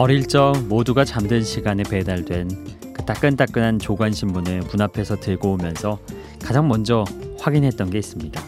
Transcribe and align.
어릴 0.00 0.26
적 0.26 0.54
모두가 0.66 1.04
잠든 1.04 1.44
시간에 1.44 1.82
배달된 1.82 2.48
그 2.94 3.04
따끈따끈한 3.04 3.78
조간 3.80 4.14
신문을 4.14 4.60
문 4.60 4.80
앞에서 4.80 5.16
들고 5.16 5.52
오면서 5.52 5.98
가장 6.42 6.68
먼저 6.68 7.04
확인했던 7.38 7.90
게 7.90 7.98
있습니다. 7.98 8.42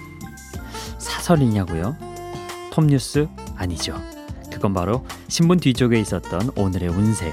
사설이냐고요? 0.96 1.94
톱뉴스 2.72 3.28
아니죠. 3.54 4.00
그건 4.50 4.72
바로 4.72 5.04
신문 5.28 5.60
뒤쪽에 5.60 6.00
있었던 6.00 6.52
오늘의 6.56 6.88
운세. 6.88 7.30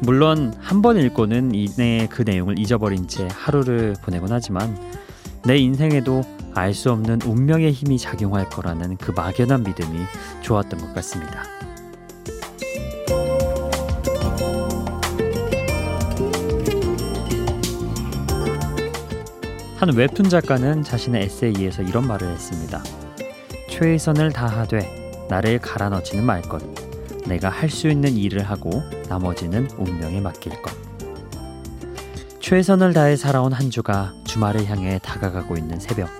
물론 0.00 0.54
한 0.58 0.80
번 0.80 0.96
읽고는 0.96 1.54
이내 1.54 2.08
그 2.10 2.22
내용을 2.22 2.58
잊어버린 2.58 3.06
채 3.06 3.28
하루를 3.30 3.96
보내곤 4.02 4.32
하지만 4.32 4.74
내 5.44 5.58
인생에도 5.58 6.22
알 6.54 6.72
수 6.72 6.90
없는 6.90 7.20
운명의 7.26 7.70
힘이 7.72 7.98
작용할 7.98 8.48
거라는 8.48 8.96
그 8.96 9.10
막연한 9.10 9.62
믿음이 9.62 9.98
좋았던 10.40 10.80
것 10.80 10.94
같습니다. 10.94 11.59
한 19.80 19.96
웹툰 19.96 20.28
작가는 20.28 20.82
자신의 20.82 21.22
에세이에서 21.22 21.80
이런 21.80 22.06
말을 22.06 22.28
했습니다. 22.28 22.82
최선을 23.70 24.30
다하되 24.30 25.26
나를 25.30 25.58
갈아 25.58 25.88
넣지는 25.88 26.22
말 26.22 26.42
것. 26.42 26.62
내가 27.26 27.48
할 27.48 27.70
수 27.70 27.88
있는 27.88 28.14
일을 28.14 28.42
하고 28.42 28.82
나머지는 29.08 29.70
운명에 29.78 30.20
맡길 30.20 30.60
것. 30.60 30.74
최선을 32.40 32.92
다해 32.92 33.16
살아온 33.16 33.54
한 33.54 33.70
주가 33.70 34.12
주말을 34.24 34.66
향해 34.66 34.98
다가가고 35.02 35.56
있는 35.56 35.80
새벽. 35.80 36.10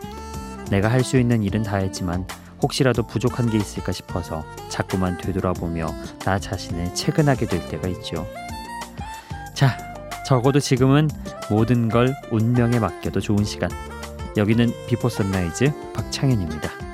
내가 0.70 0.90
할 0.90 1.04
수 1.04 1.18
있는 1.18 1.42
일은 1.42 1.62
다 1.62 1.76
했지만 1.76 2.26
혹시라도 2.62 3.02
부족한 3.02 3.50
게 3.50 3.58
있을까 3.58 3.92
싶어서 3.92 4.42
자꾸만 4.70 5.18
되돌아보며 5.18 5.86
나 6.24 6.38
자신을 6.38 6.94
채근하게 6.94 7.44
될 7.44 7.68
때가 7.68 7.88
있죠. 7.88 8.26
자, 9.52 9.89
적어도 10.30 10.60
지금은 10.60 11.08
모든 11.50 11.88
걸 11.88 12.14
운명에 12.30 12.78
맡겨도 12.78 13.18
좋은 13.18 13.42
시간. 13.42 13.68
여기는 14.36 14.72
Before 14.86 15.08
Sunrise 15.08 15.72
박창현입니다. 15.92 16.89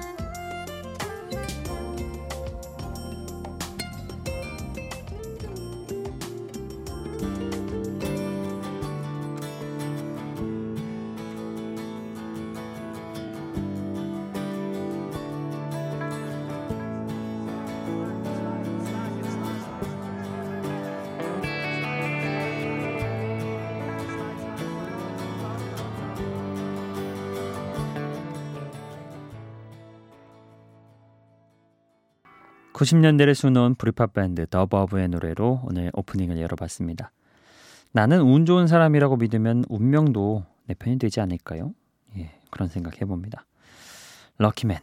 90년대를 32.77 33.35
수놓은 33.35 33.75
브리팝 33.77 34.13
밴드 34.13 34.47
더 34.47 34.67
버브의 34.67 35.09
노래로 35.09 35.63
오늘 35.65 35.91
오프닝을 35.95 36.39
열어봤습니다. 36.39 37.11
나는 37.93 38.21
운 38.21 38.45
좋은 38.45 38.67
사람이라고 38.67 39.17
믿으면 39.17 39.65
운명도 39.71 40.45
내 40.67 40.75
편이 40.75 40.99
되지 40.99 41.21
않을까요? 41.23 41.73
예, 42.19 42.39
그런 42.51 42.69
생각 42.69 43.01
해봅니다. 43.01 43.47
럭키맨. 44.37 44.79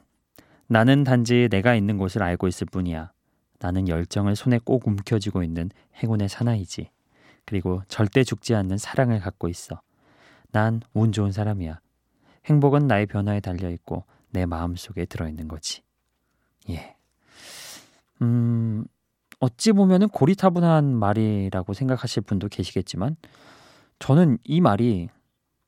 나는 0.66 1.04
단지 1.04 1.48
내가 1.52 1.76
있는 1.76 2.00
곳을 2.00 2.24
알고 2.24 2.48
있을 2.48 2.66
뿐이야. 2.66 3.12
나는 3.60 3.88
열정을 3.88 4.36
손에 4.36 4.60
꼭 4.64 4.88
움켜쥐고 4.88 5.44
있는 5.44 5.70
행운의 6.02 6.30
사나이지. 6.30 6.90
그리고 7.46 7.84
절대 7.88 8.24
죽지 8.24 8.56
않는 8.56 8.80
사랑을 8.80 9.20
갖고 9.20 9.50
있어. 9.50 9.82
난 10.52 10.82
운 10.96 11.12
좋은 11.12 11.32
사람이야. 11.32 11.80
행복은 12.46 12.88
나의 12.88 13.06
변화에 13.06 13.40
달려 13.40 13.70
있고 13.70 14.06
내 14.32 14.48
마음 14.48 14.76
속에 14.76 15.06
들어 15.06 15.28
있는 15.28 15.48
거지. 15.48 15.84
예. 16.72 16.96
음, 18.22 18.86
어찌 19.40 19.72
보면은 19.72 20.08
고리타분한 20.10 20.96
말이라고 20.96 21.74
생각하실 21.74 22.24
분도 22.24 22.48
계시겠지만 22.48 23.18
저는 24.00 24.38
이 24.44 24.62
말이 24.62 25.10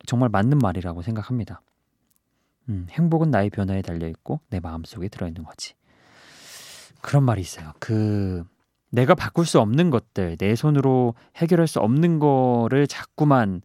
정말 0.06 0.30
맞는 0.30 0.60
말이라고 0.60 1.02
생각합니다. 1.02 1.62
음, 2.70 2.88
행복은 2.90 3.32
나의 3.32 3.50
변화에 3.50 3.82
달려 3.82 4.08
있고 4.08 4.40
내 4.50 4.60
마음 4.60 4.84
속에 4.84 5.10
들어 5.10 5.28
있는 5.28 5.44
거지. 5.44 5.74
그런 7.02 7.24
말이 7.24 7.42
있어요. 7.42 7.74
그 7.80 8.44
내가 8.90 9.14
바꿀 9.14 9.46
수 9.46 9.60
없는 9.60 9.90
것들, 9.90 10.38
내 10.38 10.56
손으로 10.56 11.16
해결할 11.36 11.68
수 11.68 11.80
없는 11.80 12.20
거를 12.20 12.88
자꾸만 12.88 13.62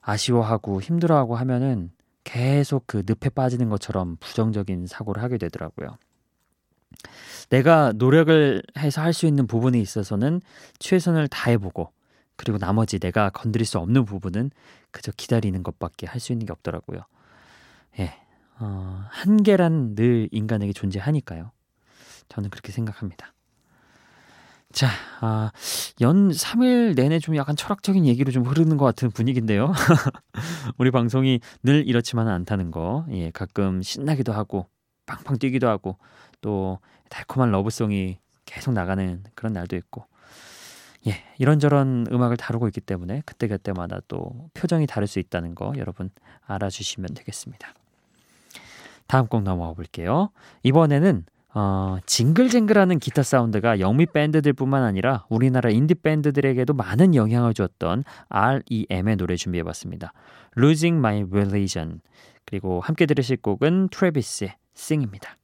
아쉬워하고 0.00 0.80
힘들어하고 0.80 1.36
하면은 1.36 1.90
계속 2.24 2.84
그 2.86 3.02
늪에 3.06 3.30
빠지는 3.30 3.68
것처럼 3.68 4.16
부정적인 4.20 4.86
사고를 4.86 5.22
하게 5.22 5.38
되더라고요. 5.38 5.96
내가 7.50 7.92
노력을 7.94 8.62
해서 8.78 9.02
할 9.02 9.12
수 9.12 9.26
있는 9.26 9.46
부분에 9.46 9.78
있어서는 9.78 10.40
최선을 10.78 11.28
다해보고 11.28 11.90
그리고 12.36 12.58
나머지 12.58 12.98
내가 12.98 13.30
건드릴 13.30 13.66
수 13.66 13.78
없는 13.78 14.04
부분은 14.04 14.50
그저 14.90 15.12
기다리는 15.16 15.62
것밖에 15.62 16.06
할 16.06 16.20
수 16.20 16.32
있는 16.32 16.46
게 16.46 16.52
없더라고요. 16.52 17.00
예, 18.00 18.14
어, 18.58 19.04
한계란 19.10 19.94
늘 19.94 20.28
인간에게 20.32 20.72
존재하니까요. 20.72 21.50
저는 22.28 22.50
그렇게 22.50 22.72
생각합니다. 22.72 23.34
자, 24.72 24.88
아, 25.20 25.52
연 26.00 26.30
3일 26.30 26.94
내내 26.96 27.18
좀 27.18 27.36
약간 27.36 27.54
철학적인 27.56 28.06
얘기로 28.06 28.32
좀 28.32 28.44
흐르는 28.44 28.78
것 28.78 28.86
같은 28.86 29.10
분위기인데요. 29.10 29.72
우리 30.78 30.90
방송이 30.90 31.40
늘 31.62 31.86
이렇지만은 31.86 32.32
않다는 32.32 32.70
거, 32.70 33.04
예, 33.10 33.30
가끔 33.32 33.82
신나기도 33.82 34.32
하고, 34.32 34.66
팡팡 35.04 35.38
뛰기도 35.38 35.68
하고, 35.68 35.98
또 36.42 36.78
달콤한 37.08 37.50
러브송이 37.50 38.18
계속 38.44 38.72
나가는 38.72 39.24
그런 39.34 39.54
날도 39.54 39.76
있고 39.76 40.04
예 41.06 41.14
이런저런 41.38 42.06
음악을 42.12 42.36
다루고 42.36 42.68
있기 42.68 42.82
때문에 42.82 43.22
그때그때마다 43.24 44.00
또 44.08 44.50
표정이 44.52 44.86
다를 44.86 45.06
수 45.06 45.18
있다는 45.18 45.54
거 45.54 45.72
여러분 45.78 46.10
알아주시면 46.46 47.14
되겠습니다. 47.14 47.72
다음 49.06 49.26
곡 49.26 49.42
넘어가 49.42 49.72
볼게요. 49.72 50.30
이번에는 50.62 51.24
어, 51.54 51.98
징글징글하는 52.06 52.98
기타 52.98 53.22
사운드가 53.22 53.78
영미 53.78 54.06
밴드들뿐만 54.06 54.82
아니라 54.84 55.26
우리나라 55.28 55.68
인디 55.68 55.94
밴드들에게도 55.94 56.72
많은 56.72 57.14
영향을 57.14 57.52
주었던 57.52 58.04
R.E.M의 58.28 59.16
노래 59.16 59.36
준비해봤습니다. 59.36 60.12
Losing 60.56 60.98
My 60.98 61.24
Religion 61.24 62.00
그리고 62.46 62.80
함께 62.80 63.04
들으실 63.04 63.36
곡은 63.38 63.88
트래비스의 63.90 64.54
Sing입니다. 64.74 65.36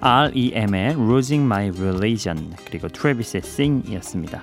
R.E.M의 0.00 0.92
Losing 0.92 1.44
My 1.44 1.70
Religion 1.70 2.54
그리고 2.64 2.88
트래비스의 2.88 3.42
Sing이었습니다. 3.44 4.42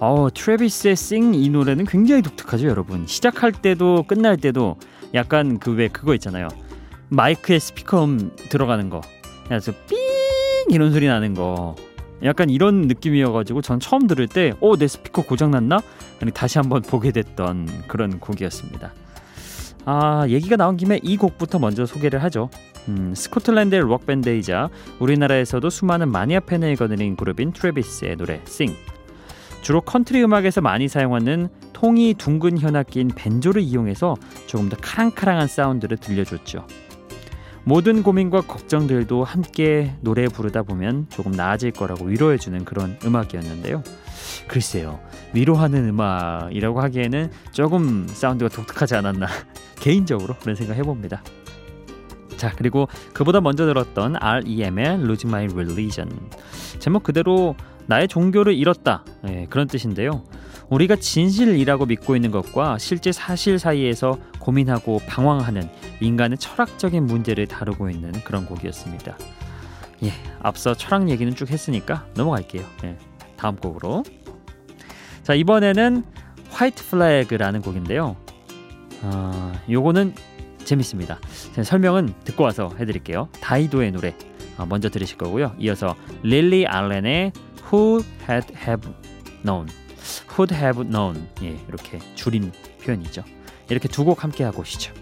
어, 0.00 0.28
트래비스의 0.34 0.92
Sing 0.92 1.38
이 1.38 1.48
노래는 1.48 1.86
굉장히 1.86 2.22
독특하죠, 2.22 2.66
여러분. 2.66 3.06
시작할 3.06 3.52
때도 3.52 4.04
끝날 4.06 4.36
때도 4.36 4.76
약간 5.14 5.58
그 5.58 5.70
왜 5.72 5.88
그거 5.88 6.14
있잖아요. 6.14 6.48
마이크에 7.08 7.58
스피커음 7.58 8.32
들어가는 8.48 8.90
거. 8.90 9.00
그래서 9.46 9.72
삥 9.88 9.96
이런 10.68 10.92
소리 10.92 11.06
나는 11.06 11.34
거. 11.34 11.76
약간 12.22 12.48
이런 12.48 12.82
느낌이어가지고 12.82 13.60
전 13.60 13.80
처음 13.80 14.06
들을 14.06 14.26
때, 14.26 14.54
어, 14.60 14.76
내 14.76 14.86
스피커 14.86 15.22
고장났나? 15.22 15.80
아니, 16.22 16.32
다시 16.32 16.58
한번 16.58 16.80
보게 16.80 17.10
됐던 17.10 17.68
그런 17.86 18.18
곡이었습니다. 18.18 18.92
아, 19.84 20.24
얘기가 20.28 20.56
나온 20.56 20.76
김에 20.78 21.00
이 21.02 21.16
곡부터 21.18 21.58
먼저 21.58 21.84
소개를 21.84 22.22
하죠. 22.24 22.48
음, 22.88 23.14
스코틀랜드의 23.14 23.82
록밴드이자 23.82 24.70
우리나라에서도 24.98 25.68
수많은 25.70 26.10
마니아 26.10 26.40
팬을 26.40 26.76
거느린 26.76 27.16
그룹인 27.16 27.52
트래비스의 27.52 28.16
노래 28.16 28.40
Sing. 28.44 28.74
주로 29.62 29.80
컨트리 29.80 30.22
음악에서 30.22 30.60
많이 30.60 30.88
사용하는 30.88 31.48
통이 31.72 32.14
둥근 32.14 32.58
현악기인 32.58 33.08
밴조를 33.08 33.62
이용해서 33.62 34.14
조금 34.46 34.68
더 34.68 34.76
카랑카랑한 34.76 35.48
사운드를 35.48 35.96
들려줬죠. 35.96 36.66
모든 37.64 38.02
고민과 38.02 38.42
걱정들도 38.42 39.24
함께 39.24 39.94
노래 40.02 40.28
부르다 40.28 40.64
보면 40.64 41.06
조금 41.08 41.32
나아질 41.32 41.70
거라고 41.70 42.04
위로해주는 42.04 42.62
그런 42.66 42.98
음악이었는데요. 43.02 43.82
글쎄요, 44.48 45.00
위로하는 45.32 45.88
음악이라고 45.88 46.82
하기에는 46.82 47.30
조금 47.52 48.06
사운드가 48.06 48.50
독특하지 48.50 48.96
않았나 48.96 49.26
개인적으로 49.80 50.36
그런 50.40 50.56
생각 50.56 50.76
해봅니다. 50.76 51.22
자 52.44 52.52
그리고 52.56 52.88
그보다 53.14 53.40
먼저 53.40 53.64
들었던 53.64 54.16
R.E.M의 54.20 54.86
Losing 55.00 55.28
My 55.28 55.46
Religion 55.46 56.10
제목 56.78 57.02
그대로 57.02 57.56
나의 57.86 58.06
종교를 58.06 58.52
잃었다 58.52 59.02
예, 59.26 59.46
그런 59.48 59.66
뜻인데요. 59.66 60.22
우리가 60.68 60.96
진실이라고 60.96 61.86
믿고 61.86 62.16
있는 62.16 62.30
것과 62.30 62.76
실제 62.76 63.12
사실 63.12 63.58
사이에서 63.58 64.18
고민하고 64.40 65.00
방황하는 65.06 65.70
인간의 66.00 66.36
철학적인 66.36 67.06
문제를 67.06 67.46
다루고 67.46 67.88
있는 67.88 68.12
그런 68.24 68.44
곡이었습니다. 68.44 69.16
예, 70.04 70.12
앞서 70.42 70.74
철학 70.74 71.08
얘기는 71.08 71.34
쭉 71.34 71.50
했으니까 71.50 72.06
넘어갈게요. 72.14 72.62
예, 72.84 72.98
다음 73.38 73.56
곡으로. 73.56 74.02
자, 75.22 75.32
이번에는 75.32 76.04
화이트 76.50 76.84
플래그라는 76.90 77.62
곡인데요. 77.62 78.16
어, 79.00 79.52
요거는 79.70 80.14
재밌습니다. 80.64 81.18
설명은 81.64 82.14
듣고 82.24 82.44
와서 82.44 82.72
해드릴게요. 82.78 83.28
다이도의 83.40 83.92
노래 83.92 84.14
어, 84.56 84.66
먼저 84.66 84.88
들으실 84.88 85.18
거고요. 85.18 85.54
이어서 85.58 85.96
릴리 86.22 86.66
알렌의 86.66 87.32
Who 87.72 88.02
Had 88.28 88.54
Have 88.56 88.92
Known, 89.42 89.68
Who'd 90.28 90.54
Have 90.54 90.84
Known 90.84 91.26
예, 91.42 91.58
이렇게 91.68 91.98
줄인 92.14 92.52
표현이죠. 92.82 93.24
이렇게 93.70 93.88
두 93.88 94.04
곡 94.04 94.22
함께 94.24 94.44
하고 94.44 94.60
오시죠. 94.62 94.92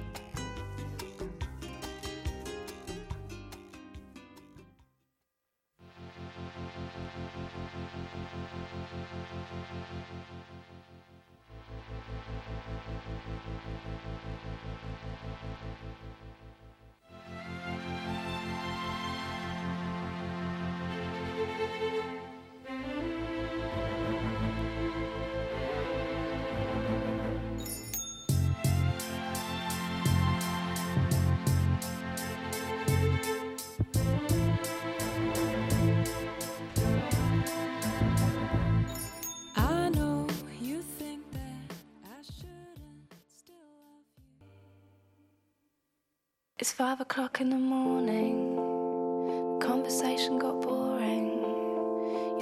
It's 46.62 46.70
five 46.70 47.00
o'clock 47.00 47.40
in 47.40 47.50
the 47.50 47.56
morning. 47.56 48.61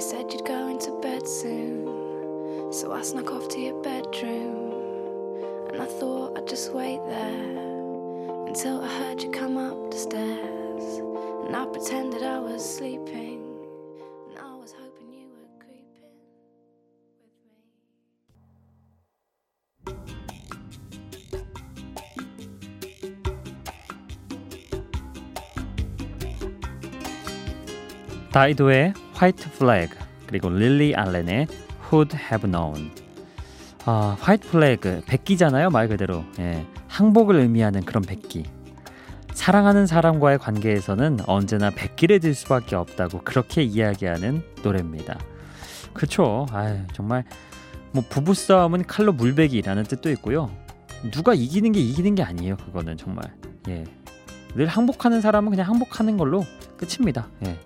said 0.00 0.32
you'd 0.32 0.44
go 0.44 0.68
into 0.68 0.90
bed 1.00 1.26
soon. 1.26 2.72
So 2.72 2.92
I 2.92 3.02
snuck 3.02 3.30
off 3.32 3.48
to 3.48 3.60
your 3.60 3.82
bedroom. 3.82 4.72
And 5.72 5.80
I 5.82 5.86
thought 5.86 6.38
I'd 6.38 6.48
just 6.48 6.72
wait 6.72 7.00
there 7.06 8.46
until 8.46 8.82
I 8.82 8.88
heard 8.98 9.22
you 9.22 9.30
come 9.30 9.56
up 9.58 9.90
the 9.90 9.98
stairs. 9.98 10.98
And 11.46 11.56
I 11.56 11.66
pretended 11.66 12.22
I 12.22 12.38
was 12.38 12.62
sleeping. 12.76 13.46
다이도의 28.36 28.92
화이트 29.21 29.51
플래그 29.51 29.95
그리고 30.25 30.49
릴리 30.49 30.95
알렌의 30.95 31.45
Who'd 31.91 32.15
Have 32.15 32.51
Known. 32.51 32.89
아, 33.85 34.17
화이트 34.19 34.49
플래그 34.49 35.03
백기잖아요 35.05 35.69
말 35.69 35.87
그대로. 35.87 36.25
예, 36.39 36.65
항복을 36.87 37.35
의미하는 37.35 37.85
그런 37.85 38.01
백기. 38.01 38.45
사랑하는 39.33 39.85
사람과의 39.85 40.39
관계에서는 40.39 41.19
언제나 41.27 41.69
백기를 41.69 42.19
들 42.19 42.33
수밖에 42.33 42.75
없다고 42.75 43.21
그렇게 43.21 43.61
이야기하는 43.61 44.41
노래입니다. 44.63 45.19
그쵸? 45.93 46.47
아 46.49 46.83
정말 46.93 47.23
뭐 47.91 48.03
부부싸움은 48.09 48.85
칼로 48.87 49.13
물베기라는 49.13 49.83
뜻도 49.83 50.09
있고요. 50.13 50.49
누가 51.11 51.35
이기는 51.35 51.71
게 51.73 51.79
이기는 51.79 52.15
게 52.15 52.23
아니에요 52.23 52.57
그거는 52.57 52.97
정말. 52.97 53.31
예. 53.67 53.83
늘 54.55 54.65
항복하는 54.65 55.21
사람은 55.21 55.51
그냥 55.51 55.67
항복하는 55.67 56.17
걸로 56.17 56.43
끝입니다. 56.75 57.27
예. 57.45 57.59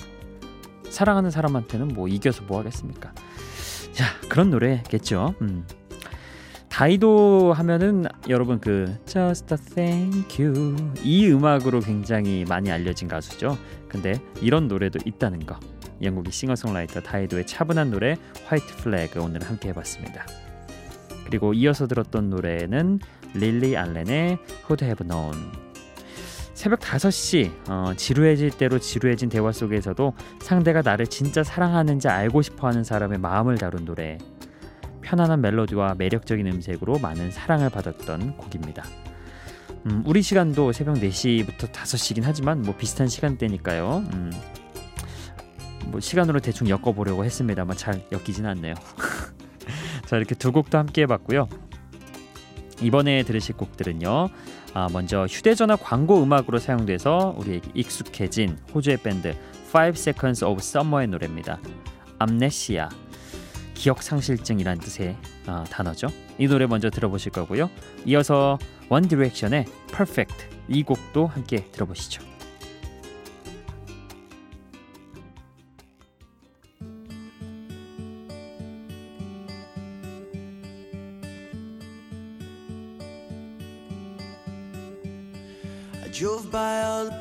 사랑하는 0.95 1.30
사람한테는 1.30 1.89
뭐 1.89 2.07
이겨서 2.07 2.43
뭐 2.43 2.60
하겠습니까? 2.60 3.13
자 3.91 4.05
그런 4.29 4.50
노래겠죠. 4.50 5.36
음. 5.41 5.67
다이도 6.69 7.51
하면은 7.51 8.05
여러분 8.29 8.62
그 8.62 8.98
Just 9.05 9.53
a 9.53 9.58
Thank 9.58 10.46
You 10.46 10.93
이 11.03 11.29
음악으로 11.29 11.81
굉장히 11.81 12.46
많이 12.48 12.72
알려진 12.72 13.10
가수죠. 13.10 13.58
근데 13.89 14.22
이런 14.41 14.69
노래도 14.69 14.98
있다는 15.05 15.46
거. 15.46 15.60
영국의 16.01 16.31
싱어송라이터 16.31 17.01
다이도의 17.01 17.46
차분한 17.46 17.91
노래 17.91 18.15
화이트 18.46 18.77
플래그 18.77 19.22
오늘 19.22 19.43
함께 19.43 19.69
해봤습니다. 19.69 20.25
그리고 21.25 21.53
이어서 21.53 21.88
들었던 21.88 22.29
노래는 22.29 23.00
릴리 23.34 23.75
알렌의 23.75 24.38
Who'd 24.67 24.84
Have 24.84 25.05
Known 25.05 25.64
새벽 26.55 26.79
5시 26.79 27.69
어, 27.69 27.93
지루해질 27.95 28.51
대로 28.51 28.79
지루해진 28.79 29.27
대화 29.27 29.51
속에서도 29.51 30.13
상대가 30.39 30.81
나를 30.81 31.05
진짜 31.05 31.43
사랑하는지 31.43 32.07
알고 32.07 32.41
싶어하는 32.41 32.83
사람의 32.83 33.19
마음을 33.19 33.57
다룬 33.57 33.83
노래 33.83 34.17
편안한 35.01 35.41
멜로디와 35.41 35.95
매력적인 35.97 36.47
음색으로 36.47 36.97
많은 37.00 37.29
사랑을 37.29 37.69
받았던 37.69 38.38
곡입니다. 38.38 38.83
음, 39.85 40.01
우리 40.07 40.21
시간도 40.24 40.71
새벽 40.71 40.95
4시부터 40.95 41.71
5시긴 41.71 42.21
하지만 42.24 42.62
뭐 42.62 42.75
비슷한 42.75 43.07
시간대니까요. 43.07 44.03
음, 44.13 44.31
뭐 45.88 46.00
시간으로 46.00 46.39
대충 46.39 46.69
엮어보려고 46.69 47.25
했습니다만 47.25 47.75
잘 47.77 48.01
엮이진 48.13 48.45
않네요. 48.45 48.74
자 50.07 50.15
이렇게 50.15 50.33
두 50.33 50.53
곡도 50.53 50.77
함께 50.77 51.01
해봤고요. 51.01 51.50
이번에 52.82 53.24
들으실 53.24 53.55
곡들은요. 53.55 54.29
아, 54.74 54.89
먼저 54.91 55.25
휴대전화 55.25 55.77
광고 55.77 56.22
음악으로 56.22 56.60
사용돼서 56.60 57.34
우리에게 57.38 57.70
익숙해진 57.74 58.58
호주의 58.74 58.98
밴드 58.98 59.36
Five 59.67 59.98
Seconds 59.98 60.44
of 60.44 60.58
Summer의 60.60 61.08
노래입니다. 61.08 61.60
암네시아 62.20 62.89
기억 63.74 64.01
상실증이란 64.01 64.79
뜻의 64.79 65.15
아, 65.48 65.63
단어죠. 65.70 66.08
이 66.38 66.48
노래 66.48 66.65
먼저 66.65 66.89
들어보실 66.89 67.32
거고요. 67.32 67.70
이어서 68.05 68.58
원 68.89 69.08
디렉션의 69.08 69.65
Perfect 69.88 70.48
이 70.67 70.84
곡도 70.84 71.27
함께 71.27 71.65
들어보시죠. 71.72 72.35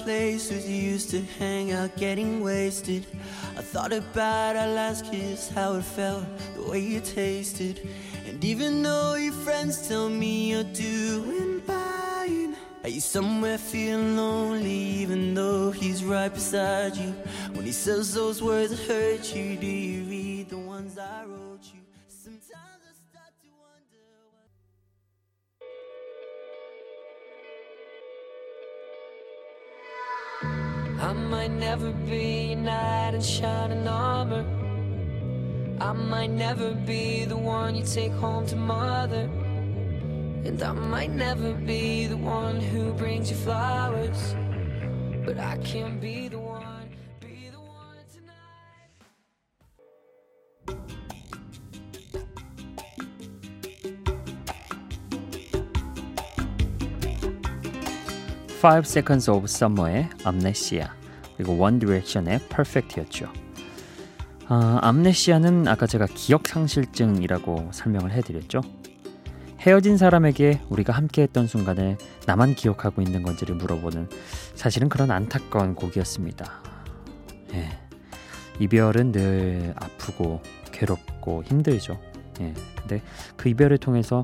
The 0.05 0.11
places 0.11 0.69
you 0.69 0.91
used 0.93 1.11
to 1.11 1.21
hang 1.39 1.73
out 1.73 1.97
getting 1.97 2.43
wasted. 2.43 3.07
I 3.57 3.63
thought 3.63 3.93
about 3.93 4.57
our 4.57 4.69
last 4.69 5.11
kiss, 5.11 5.49
how 5.49 5.75
it 5.75 5.85
felt, 5.85 6.25
the 6.55 6.63
way 6.63 6.81
you 6.81 7.01
tasted. 7.01 7.89
And 8.27 8.45
even 8.45 8.83
though 8.83 9.15
your 9.15 9.33
friends 9.33 9.89
tell 9.89 10.09
me 10.09 10.51
you're 10.51 10.65
doing 10.65 11.61
fine, 11.63 12.57
Are 12.83 12.91
you 12.91 13.01
somewhere 13.01 13.57
feeling 13.57 14.17
lonely 14.17 14.71
even 15.03 15.35
though 15.35 15.71
he's 15.71 16.05
right 16.05 16.33
beside 16.33 16.97
you? 16.97 17.15
When 17.55 17.65
he 17.65 17.73
says 17.73 18.13
those 18.13 18.43
words 18.43 18.71
that 18.71 18.87
hurt 18.87 19.35
you, 19.35 19.57
do 19.57 19.67
you 19.67 20.05
read 20.05 20.51
the 20.51 20.59
ones 20.59 20.99
I 20.99 21.25
wrote 21.25 21.44
never 31.75 31.93
be 32.09 32.53
a 32.53 32.57
knight 32.57 33.15
in 33.15 33.21
shining 33.21 33.89
armor. 33.89 34.45
I 35.81 35.93
might 35.93 36.31
never 36.31 36.73
be 36.73 37.25
the 37.25 37.37
one 37.37 37.75
you 37.75 37.83
take 37.83 38.13
home 38.13 38.47
to 38.47 38.55
mother. 38.55 39.29
And 40.45 40.63
I 40.63 40.71
might 40.71 41.11
never 41.11 41.53
be 41.53 42.07
the 42.07 42.17
one 42.17 42.61
who 42.61 42.93
brings 42.93 43.29
you 43.29 43.37
flowers. 43.37 44.37
But 45.27 45.41
I 45.41 45.57
can 45.65 45.99
be 45.99 46.29
the 46.29 46.39
one, 46.39 46.91
be 47.19 47.51
the 47.51 47.59
one 47.59 47.97
tonight. 48.15 48.91
Five 58.61 58.87
Seconds 58.87 59.29
of 59.29 59.43
Summer의 59.49 60.09
Amnesia 60.25 60.93
그리고 61.37 61.55
One 61.55 61.79
Direction의 61.79 62.41
Perfect였죠. 62.49 63.33
아, 64.47 64.79
암네시아는 64.83 65.69
아까 65.69 65.87
제가 65.87 66.07
기억 66.07 66.47
상실증이라고 66.47 67.71
설명을 67.73 68.13
해드렸죠. 68.13 68.61
헤어진 69.61 69.97
사람에게 69.97 70.61
우리가 70.69 70.93
함께했던 70.93 71.47
순간을 71.47 71.97
나만 72.27 72.55
기억하고 72.55 73.01
있는 73.01 73.23
건지를 73.23 73.55
물어보는 73.55 74.11
사실은 74.55 74.91
그런 74.91 75.11
안타까운 75.11 75.75
곡이었습니다. 75.75 76.53
예. 77.55 77.69
이별은 78.61 79.13
늘 79.13 79.73
아프고 79.77 80.43
괴롭고 80.71 81.45
힘들죠. 81.45 81.99
예. 82.41 82.53
근데 82.79 83.03
그 83.37 83.49
이별을 83.49 83.79
통해서 83.79 84.23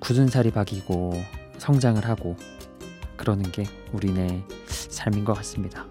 굳은 0.00 0.26
살이 0.26 0.50
박이고 0.50 1.12
성장을 1.58 2.04
하고 2.04 2.36
그러는 3.16 3.52
게 3.52 3.62
우리네 3.92 4.44
삶인 4.66 5.24
것 5.24 5.34
같습니다. 5.34 5.86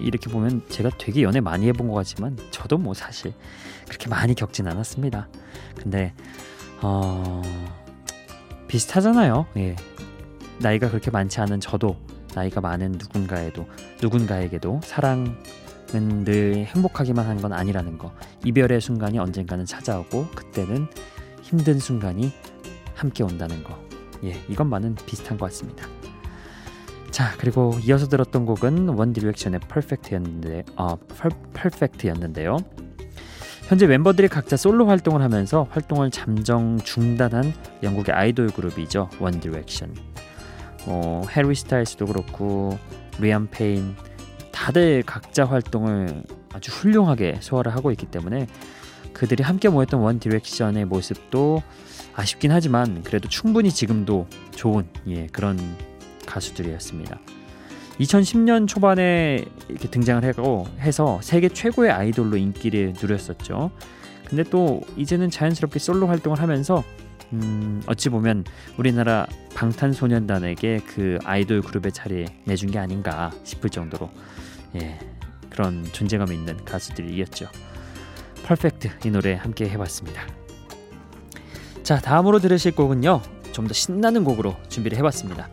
이렇게 0.00 0.30
보면 0.30 0.62
제가 0.68 0.90
되게 0.98 1.22
연애 1.22 1.40
많이 1.40 1.66
해본 1.68 1.88
것 1.88 1.94
같지만 1.94 2.36
저도 2.50 2.78
뭐 2.78 2.94
사실 2.94 3.32
그렇게 3.88 4.08
많이 4.08 4.34
겪진 4.34 4.66
않았습니다. 4.66 5.28
근데 5.76 6.12
어... 6.80 7.42
비슷하잖아요. 8.68 9.46
예. 9.56 9.76
나이가 10.58 10.88
그렇게 10.88 11.10
많지 11.10 11.40
않은 11.40 11.60
저도 11.60 11.96
나이가 12.34 12.60
많은 12.60 12.92
누군가에도 12.92 13.66
누군가에게도 14.02 14.80
사랑은 14.82 15.34
늘 16.24 16.66
행복하기만 16.74 17.26
한 17.26 17.40
건 17.40 17.52
아니라는 17.52 17.98
거. 17.98 18.12
이별의 18.44 18.80
순간이 18.80 19.18
언젠가는 19.18 19.64
찾아오고 19.64 20.28
그때는 20.34 20.88
힘든 21.42 21.78
순간이 21.78 22.32
함께 22.94 23.22
온다는 23.22 23.62
거. 23.62 23.78
예, 24.24 24.40
이것만은 24.48 24.96
비슷한 25.06 25.38
것 25.38 25.46
같습니다. 25.46 25.86
자, 27.14 27.32
그리고 27.38 27.78
이어서 27.84 28.08
들었던 28.08 28.44
곡은 28.44 28.88
One 28.88 29.12
Direction의 29.12 29.60
Perfect였는데, 29.68 30.64
어, 30.74 30.96
Perfect였는데요. 31.52 32.56
현재 33.68 33.86
멤버들이 33.86 34.26
각자 34.26 34.56
솔로 34.56 34.88
활동을 34.88 35.22
하면서 35.22 35.68
활동을 35.70 36.10
잠정 36.10 36.76
중단한 36.78 37.54
영국의 37.84 38.12
아이돌 38.12 38.48
그룹이죠. 38.48 39.10
One 39.20 39.38
Direction. 39.38 39.94
어, 40.86 41.22
해리 41.30 41.54
스타일스도 41.54 42.06
그렇고 42.06 42.76
리암 43.20 43.46
페인 43.48 43.94
다들 44.50 45.04
각자 45.06 45.44
활동을 45.44 46.24
아주 46.52 46.72
훌륭하게 46.72 47.36
소화를 47.38 47.76
하고 47.76 47.92
있기 47.92 48.06
때문에 48.06 48.48
그들이 49.12 49.44
함께 49.44 49.68
모였던 49.68 50.00
One 50.00 50.18
Direction의 50.18 50.86
모습도 50.86 51.62
아쉽긴 52.16 52.50
하지만 52.50 53.04
그래도 53.04 53.28
충분히 53.28 53.70
지금도 53.70 54.26
좋은 54.50 54.88
예, 55.06 55.28
그런 55.28 55.60
가수들이었습니다. 56.26 57.18
2010년 58.00 58.66
초반에 58.66 59.44
이렇게 59.68 59.88
등장을 59.88 60.24
하고 60.24 60.66
해서 60.80 61.20
세계 61.22 61.48
최고의 61.48 61.92
아이돌로 61.92 62.36
인기를 62.36 62.94
누렸었죠. 63.00 63.70
근데 64.28 64.42
또 64.42 64.80
이제는 64.96 65.30
자연스럽게 65.30 65.78
솔로 65.78 66.08
활동을 66.08 66.40
하면서 66.40 66.82
음, 67.32 67.82
어찌 67.86 68.08
보면 68.08 68.44
우리나라 68.76 69.26
방탄소년단에게 69.54 70.80
그 70.86 71.18
아이돌 71.24 71.62
그룹의 71.62 71.92
자리 71.92 72.26
내준 72.44 72.70
게 72.70 72.78
아닌가 72.78 73.30
싶을 73.44 73.70
정도로 73.70 74.10
예, 74.76 74.98
그런 75.50 75.84
존재감 75.92 76.32
있는 76.32 76.56
가수들이었죠. 76.64 77.48
퍼펙트 78.44 78.90
이 79.06 79.10
노래 79.10 79.34
함께 79.34 79.68
해봤습니다. 79.68 80.22
자 81.82 82.00
다음으로 82.00 82.40
들으실 82.40 82.74
곡은요 82.74 83.20
좀 83.54 83.68
더 83.68 83.72
신나는 83.72 84.24
곡으로 84.24 84.56
준비를 84.68 84.98
해봤습니다. 84.98 85.48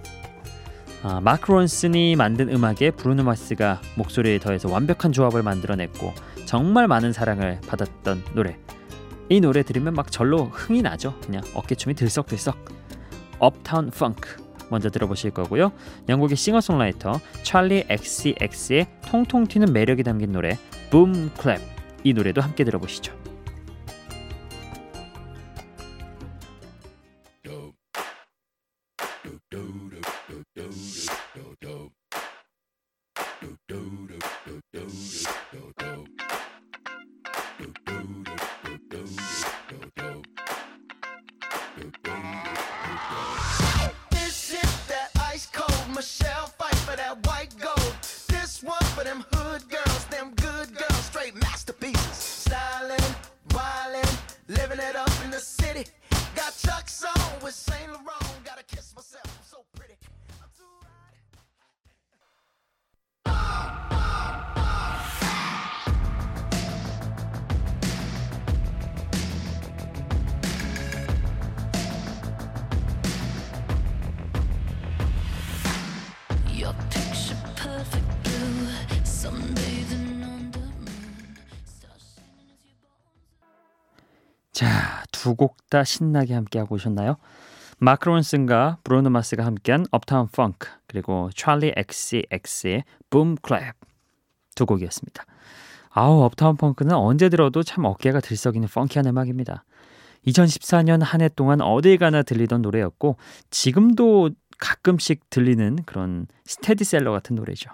아, 1.04 1.20
마크 1.20 1.52
론슨이 1.52 2.16
만든 2.16 2.50
음악에 2.50 2.92
브루노 2.92 3.24
마스가 3.24 3.82
목소리에 3.96 4.38
더해서 4.38 4.72
완벽한 4.72 5.12
조합을 5.12 5.42
만들어냈고 5.42 6.14
정말 6.46 6.88
많은 6.88 7.12
사랑을 7.12 7.60
받았던 7.68 8.24
노래. 8.36 8.58
이 9.28 9.40
노래 9.40 9.64
들으면 9.64 9.96
막 9.96 10.12
절로 10.12 10.46
흥이 10.46 10.84
나죠. 10.84 11.16
그냥 11.26 11.42
어깨춤이 11.56 11.96
들썩들썩. 11.96 12.56
업타운 13.40 13.90
펑크 13.90 14.52
먼저 14.70 14.90
들어보실 14.90 15.32
거고요. 15.32 15.72
영국의 16.08 16.38
싱어송라이터 16.38 17.20
찰리 17.42 17.84
XCX의 17.90 18.88
통통 19.08 19.48
튀는 19.48 19.74
매력이 19.74 20.04
담긴 20.04 20.32
노래 20.32 20.58
붐 20.92 21.32
클랩 21.32 21.60
이 22.04 22.14
노래도 22.14 22.42
함께 22.42 22.64
들어보시죠. 22.64 23.31
두 85.22 85.36
곡 85.36 85.56
다 85.70 85.84
신나게 85.84 86.34
함께 86.34 86.58
하고 86.60 86.76
오셨나요? 86.76 87.18
마크 87.78 88.10
론슨과 88.10 88.80
브루노 88.84 89.10
마스가 89.10 89.46
함께한 89.46 89.86
Uptown 89.92 90.28
Funk 90.28 90.68
그리고 90.88 91.30
찰리 91.36 91.72
XCX의 91.76 92.84
Boom 93.10 93.36
Clap 93.38 93.74
두 94.56 94.66
곡이었습니다. 94.66 95.24
아우 95.92 96.22
Uptown 96.24 96.58
Funk는 96.58 96.96
언제 96.96 97.30
들어도 97.30 97.64
참 97.64 97.86
어깨가 97.86 98.20
들썩이는 98.20 98.68
funky한 98.68 99.06
음악입니다. 99.08 99.64
2014년 100.28 101.02
한 101.02 101.22
해 101.22 101.30
동안 101.30 101.62
어딜 101.62 101.98
가나 101.98 102.22
들리던 102.24 102.62
노래였고 102.62 103.18
지금도 103.50 104.32
가끔씩 104.60 105.30
들리는 105.30 105.78
그런 105.86 106.28
스테디셀러 106.46 107.12
같은 107.12 107.36
노래죠. 107.36 107.72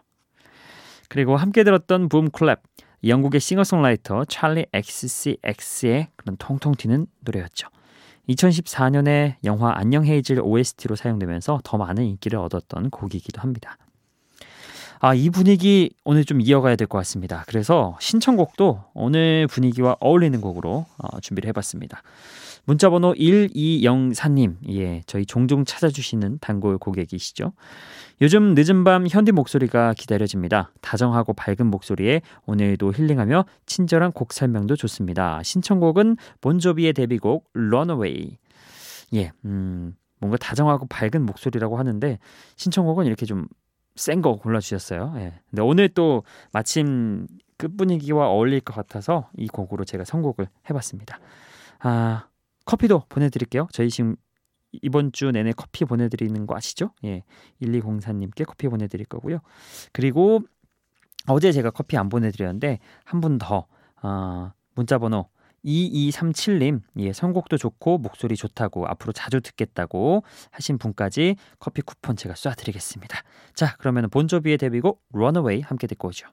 그리고 1.09 1.35
함께 1.37 1.63
들었던 1.63 2.07
Boom 2.09 2.29
Clap 2.29 2.59
영국의 3.03 3.39
싱어송라이터 3.39 4.25
찰리 4.25 4.65
XCX의 4.73 6.07
그런 6.15 6.37
통통 6.37 6.73
튀는 6.75 7.07
노래였죠. 7.21 7.67
2014년에 8.29 9.35
영화 9.45 9.73
안녕 9.75 10.05
헤이즐 10.05 10.41
OST로 10.41 10.95
사용되면서 10.95 11.61
더 11.63 11.77
많은 11.77 12.03
인기를 12.03 12.37
얻었던 12.39 12.89
곡이기도 12.89 13.39
합니다. 13.41 13.77
아, 14.99 15.13
이 15.13 15.29
분위기 15.29 15.91
오늘 16.03 16.25
좀 16.25 16.41
이어가야 16.41 16.75
될 16.75 16.87
것 16.87 16.97
같습니다. 16.97 17.43
그래서 17.47 17.95
신청곡도 18.01 18.83
오늘 18.95 19.47
분위기와 19.47 19.95
어울리는 19.99 20.41
곡으로 20.41 20.85
어, 20.97 21.19
준비를 21.21 21.47
해봤습니다. 21.49 22.01
문자번호 22.67 23.13
1204님, 23.13 24.57
예, 24.69 25.01
저희 25.07 25.25
종종 25.25 25.65
찾아주시는 25.65 26.38
단골 26.39 26.77
고객이시죠. 26.77 27.53
요즘 28.21 28.53
늦은 28.55 28.83
밤 28.83 29.07
현디 29.07 29.31
목소리가 29.31 29.93
기다려집니다. 29.93 30.71
다정하고 30.81 31.33
밝은 31.33 31.65
목소리에 31.65 32.21
오늘도 32.45 32.93
힐링하며 32.93 33.45
친절한 33.65 34.12
곡 34.12 34.33
설명도 34.33 34.75
좋습니다. 34.75 35.41
신청곡은 35.43 36.17
본조비의 36.41 36.93
데뷔곡 36.93 37.50
Runaway. 37.55 38.38
예, 39.15 39.31
음, 39.45 39.95
뭔가 40.19 40.38
다정하고 40.38 40.88
밝은 40.88 41.25
목소리라고 41.25 41.79
하는데 41.79 42.19
신청곡은 42.57 43.05
이렇게 43.07 43.25
좀 43.25 43.47
센 43.97 44.21
거 44.21 44.36
골라주셨어요. 44.36 45.13
예. 45.17 45.33
근데 45.50 45.62
오늘 45.62 45.89
또 45.89 46.24
마침 46.53 47.27
끝 47.57 47.75
분위기와 47.75 48.27
어울릴 48.27 48.62
것 48.62 48.75
같아서 48.75 49.29
이 49.36 49.47
곡으로 49.47 49.83
제가 49.83 50.05
선곡을 50.05 50.47
해봤습니다. 50.69 51.19
아 51.79 52.27
커피도 52.67 53.03
보내드릴게요. 53.09 53.67
저희 53.71 53.89
지금 53.89 54.15
이번 54.71 55.12
주 55.12 55.31
내내 55.31 55.53
커피 55.53 55.86
보내드리는 55.86 56.45
거 56.45 56.55
아시죠? 56.55 56.91
예, 57.05 57.24
1204님께 57.62 58.45
커피 58.45 58.67
보내드릴 58.67 59.05
거고요. 59.07 59.39
그리고 59.93 60.41
어제 61.27 61.51
제가 61.51 61.71
커피 61.71 61.97
안 61.97 62.09
보내드렸는데 62.09 62.79
한 63.05 63.21
분더 63.21 63.65
어, 64.03 64.51
문자번호 64.75 65.29
2237님, 65.65 66.81
예, 67.00 67.13
선곡도 67.13 67.57
좋고 67.57 67.97
목소리 67.97 68.36
좋다고 68.36 68.86
앞으로 68.88 69.12
자주 69.12 69.41
듣겠다고 69.41 70.24
하신 70.51 70.77
분까지 70.77 71.36
커피 71.59 71.81
쿠폰 71.81 72.15
제가 72.15 72.36
쏴드리겠습니다. 72.36 73.24
자, 73.55 73.75
그러면 73.79 74.09
본조비의 74.09 74.57
데뷔곡 74.57 75.03
Runaway 75.13 75.62
함께 75.62 75.88
듣고 75.88 76.09
오죠. 76.09 76.27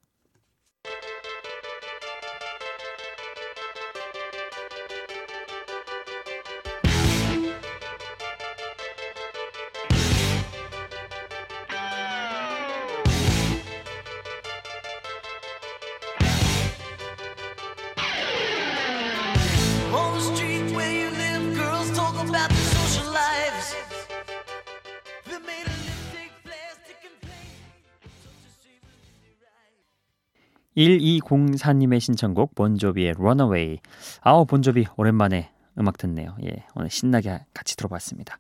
1204님의 30.77 32.01
신청곡 32.01 32.55
본조비의 32.55 33.15
Runaway. 33.19 33.79
아우 34.21 34.45
본조비 34.45 34.87
오랜만에 34.97 35.51
음악 35.79 35.99
듣네요. 35.99 36.37
예, 36.45 36.65
오늘 36.75 36.91
신나게 36.91 37.41
같이 37.53 37.77
들어봤습니다. 37.77 38.39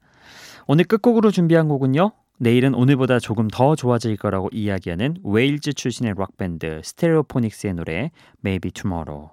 오늘 0.66 0.84
끝곡으로 0.84 1.30
준비한 1.30 1.68
곡은요. 1.68 2.12
내일은 2.38 2.74
오늘보다 2.74 3.20
조금 3.20 3.48
더 3.48 3.76
좋아질 3.76 4.16
거라고 4.16 4.48
이야기하는 4.52 5.18
웨일즈 5.22 5.74
출신의 5.74 6.14
록밴드 6.16 6.80
스테레오포닉스의 6.82 7.74
노래 7.74 8.10
Maybe 8.44 8.70
Tomorrow. 8.72 9.30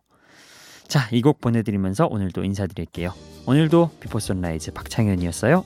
자, 0.87 1.07
이 1.11 1.21
곡 1.21 1.41
보내드리면서 1.41 2.07
오늘도 2.07 2.43
인사드릴게요. 2.43 3.13
오늘도 3.47 3.91
Before 3.99 4.19
Sunrise 4.19 4.73
박창현이었어요. 4.73 5.63